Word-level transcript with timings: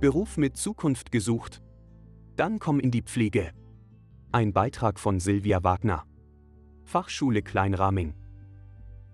Beruf 0.00 0.36
mit 0.36 0.56
Zukunft 0.56 1.10
gesucht? 1.10 1.60
Dann 2.36 2.60
komm 2.60 2.78
in 2.78 2.92
die 2.92 3.02
Pflege. 3.02 3.50
Ein 4.30 4.52
Beitrag 4.52 5.00
von 5.00 5.18
Silvia 5.18 5.64
Wagner. 5.64 6.04
Fachschule 6.84 7.42
Kleinraming. 7.42 8.14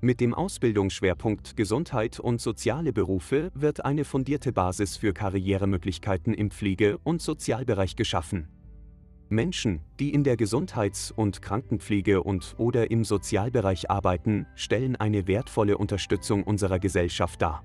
Mit 0.02 0.20
dem 0.20 0.34
Ausbildungsschwerpunkt 0.34 1.56
Gesundheit 1.56 2.20
und 2.20 2.38
soziale 2.38 2.92
Berufe 2.92 3.50
wird 3.54 3.84
eine 3.86 4.04
fundierte 4.04 4.52
Basis 4.52 4.98
für 4.98 5.14
Karrieremöglichkeiten 5.14 6.34
im 6.34 6.50
Pflege- 6.50 6.98
und 6.98 7.22
Sozialbereich 7.22 7.96
geschaffen. 7.96 8.48
Menschen, 9.30 9.80
die 9.98 10.12
in 10.12 10.22
der 10.22 10.36
Gesundheits- 10.36 11.10
und 11.10 11.40
Krankenpflege 11.40 12.22
und 12.22 12.54
oder 12.58 12.90
im 12.90 13.04
Sozialbereich 13.04 13.90
arbeiten, 13.90 14.46
stellen 14.54 14.96
eine 14.96 15.26
wertvolle 15.26 15.78
Unterstützung 15.78 16.44
unserer 16.44 16.78
Gesellschaft 16.78 17.40
dar. 17.40 17.64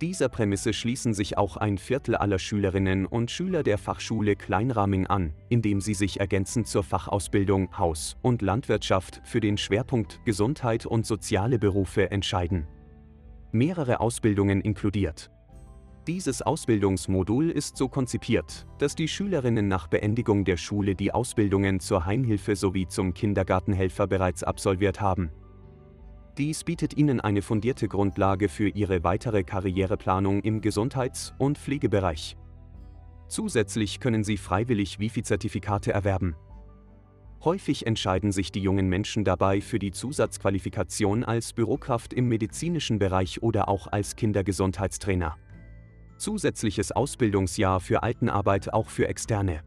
Dieser 0.00 0.30
Prämisse 0.30 0.72
schließen 0.72 1.12
sich 1.12 1.36
auch 1.36 1.58
ein 1.58 1.76
Viertel 1.76 2.14
aller 2.14 2.38
Schülerinnen 2.38 3.04
und 3.04 3.30
Schüler 3.30 3.62
der 3.62 3.76
Fachschule 3.76 4.34
Kleinraming 4.34 5.06
an, 5.06 5.34
indem 5.50 5.82
sie 5.82 5.92
sich 5.92 6.20
ergänzend 6.20 6.68
zur 6.68 6.82
Fachausbildung 6.82 7.76
Haus- 7.76 8.16
und 8.22 8.40
Landwirtschaft 8.40 9.20
für 9.24 9.40
den 9.40 9.58
Schwerpunkt 9.58 10.24
Gesundheit 10.24 10.86
und 10.86 11.04
soziale 11.04 11.58
Berufe 11.58 12.10
entscheiden. 12.10 12.66
Mehrere 13.52 14.00
Ausbildungen 14.00 14.62
inkludiert. 14.62 15.30
Dieses 16.06 16.40
Ausbildungsmodul 16.40 17.50
ist 17.50 17.76
so 17.76 17.86
konzipiert, 17.86 18.66
dass 18.78 18.94
die 18.94 19.06
Schülerinnen 19.06 19.68
nach 19.68 19.86
Beendigung 19.86 20.46
der 20.46 20.56
Schule 20.56 20.94
die 20.94 21.12
Ausbildungen 21.12 21.78
zur 21.78 22.06
Heimhilfe 22.06 22.56
sowie 22.56 22.88
zum 22.88 23.12
Kindergartenhelfer 23.12 24.06
bereits 24.06 24.44
absolviert 24.44 25.02
haben. 25.02 25.30
Dies 26.40 26.64
bietet 26.64 26.96
Ihnen 26.96 27.20
eine 27.20 27.42
fundierte 27.42 27.86
Grundlage 27.86 28.48
für 28.48 28.70
Ihre 28.70 29.04
weitere 29.04 29.44
Karriereplanung 29.44 30.40
im 30.40 30.62
Gesundheits- 30.62 31.34
und 31.36 31.58
Pflegebereich. 31.58 32.34
Zusätzlich 33.28 34.00
können 34.00 34.24
Sie 34.24 34.38
freiwillig 34.38 34.98
Wifi-Zertifikate 34.98 35.92
erwerben. 35.92 36.34
Häufig 37.44 37.86
entscheiden 37.86 38.32
sich 38.32 38.52
die 38.52 38.62
jungen 38.62 38.88
Menschen 38.88 39.22
dabei 39.22 39.60
für 39.60 39.78
die 39.78 39.90
Zusatzqualifikation 39.90 41.24
als 41.24 41.52
Bürokraft 41.52 42.14
im 42.14 42.26
medizinischen 42.28 42.98
Bereich 42.98 43.42
oder 43.42 43.68
auch 43.68 43.86
als 43.88 44.16
Kindergesundheitstrainer. 44.16 45.36
Zusätzliches 46.16 46.90
Ausbildungsjahr 46.90 47.80
für 47.80 48.02
Altenarbeit 48.02 48.72
auch 48.72 48.88
für 48.88 49.08
Externe. 49.08 49.62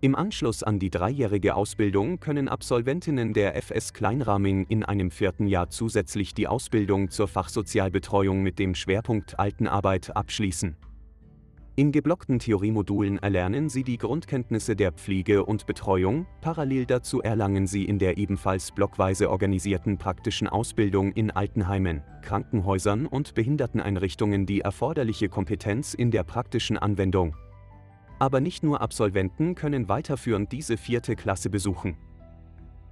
Im 0.00 0.14
Anschluss 0.14 0.62
an 0.62 0.78
die 0.78 0.90
dreijährige 0.90 1.56
Ausbildung 1.56 2.20
können 2.20 2.46
Absolventinnen 2.46 3.32
der 3.32 3.60
FS 3.60 3.92
Kleinraming 3.92 4.64
in 4.68 4.84
einem 4.84 5.10
vierten 5.10 5.48
Jahr 5.48 5.70
zusätzlich 5.70 6.34
die 6.34 6.46
Ausbildung 6.46 7.10
zur 7.10 7.26
Fachsozialbetreuung 7.26 8.40
mit 8.40 8.60
dem 8.60 8.76
Schwerpunkt 8.76 9.40
Altenarbeit 9.40 10.16
abschließen. 10.16 10.76
In 11.74 11.90
geblockten 11.90 12.38
Theoriemodulen 12.38 13.18
erlernen 13.18 13.68
Sie 13.68 13.82
die 13.82 13.98
Grundkenntnisse 13.98 14.76
der 14.76 14.92
Pflege 14.92 15.44
und 15.44 15.66
Betreuung, 15.66 16.26
parallel 16.42 16.86
dazu 16.86 17.20
erlangen 17.20 17.66
Sie 17.66 17.84
in 17.84 17.98
der 17.98 18.18
ebenfalls 18.18 18.70
blockweise 18.70 19.28
organisierten 19.28 19.98
praktischen 19.98 20.46
Ausbildung 20.46 21.10
in 21.10 21.32
Altenheimen, 21.32 22.04
Krankenhäusern 22.22 23.06
und 23.06 23.34
Behinderteneinrichtungen 23.34 24.46
die 24.46 24.60
erforderliche 24.60 25.28
Kompetenz 25.28 25.92
in 25.92 26.12
der 26.12 26.22
praktischen 26.22 26.78
Anwendung, 26.78 27.34
aber 28.18 28.40
nicht 28.40 28.62
nur 28.62 28.80
Absolventen 28.80 29.54
können 29.54 29.88
weiterführend 29.88 30.52
diese 30.52 30.76
vierte 30.76 31.16
Klasse 31.16 31.50
besuchen. 31.50 31.96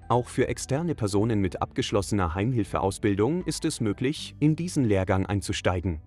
Auch 0.08 0.28
für 0.28 0.46
externe 0.46 0.94
Personen 0.94 1.41
mit 1.41 1.60
abgeschlossener 1.60 2.34
Heimhilfeausbildung 2.34 3.44
ist 3.44 3.64
es 3.64 3.80
möglich, 3.80 4.36
in 4.38 4.54
diesen 4.54 4.84
Lehrgang 4.84 5.27
einzusteigen. 5.27 6.00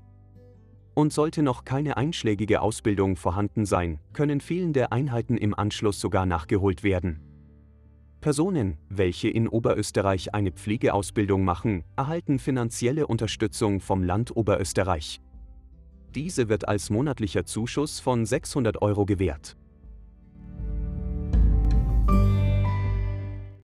Und 0.94 1.12
sollte 1.12 1.44
noch 1.44 1.66
keine 1.66 1.98
einschlägige 1.98 2.62
Ausbildung 2.62 3.16
vorhanden 3.18 3.66
sein, 3.66 4.00
können 4.14 4.40
fehlende 4.42 4.92
Einheiten 4.92 5.38
im 5.38 5.54
Anschluss 5.54 6.00
sogar 6.00 6.26
nachgeholt 6.26 6.84
werden. 6.84 7.22
Personen, 8.22 8.78
welche 8.90 9.30
in 9.30 9.48
Oberösterreich 9.48 10.34
eine 10.34 10.52
Pflegeausbildung 10.52 11.46
machen, 11.46 11.86
erhalten 11.96 12.38
finanzielle 12.38 13.08
Unterstützung 13.08 13.80
vom 13.80 14.04
Land 14.04 14.36
Oberösterreich. 14.36 15.22
Diese 16.16 16.50
wird 16.50 16.68
als 16.68 16.90
monatlicher 16.90 17.46
Zuschuss 17.46 18.00
von 18.00 18.26
600 18.26 18.82
Euro 18.82 19.06
gewährt. 19.06 19.56